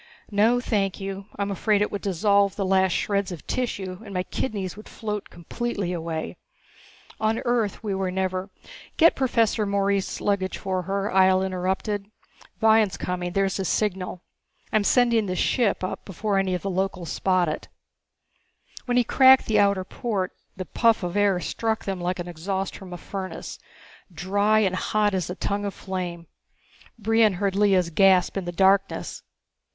[0.31, 1.27] "No, thank you.
[1.37, 5.29] I'm afraid it would dissolve the last shreds of tissue and my kidneys would float
[5.29, 6.37] completely away.
[7.19, 8.49] On Earth we never"
[8.97, 12.09] "Get Professor Morees' luggage for her," Ihjel interrupted.
[12.59, 14.23] "Vion's coming, there's his signal.
[14.73, 17.67] I'm sending this ship up before any of the locals spot it."
[18.85, 22.75] When he cracked the outer port the puff of air struck them like the exhaust
[22.75, 23.59] from a furnace,
[24.11, 26.25] dry and hot as a tongue of flame.
[26.97, 29.21] Brion heard Lea's gasp in the darkness.